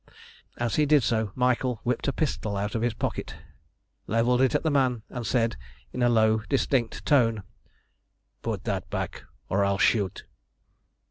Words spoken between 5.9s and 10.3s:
in a low, distinct tone "Put that back, or I'll shoot!"